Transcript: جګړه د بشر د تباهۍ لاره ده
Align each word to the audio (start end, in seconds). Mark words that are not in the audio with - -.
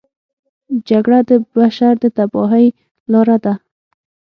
جګړه 0.89 1.19
د 1.29 1.31
بشر 1.55 1.93
د 2.03 2.05
تباهۍ 2.17 2.67
لاره 3.11 3.37
ده 3.43 3.53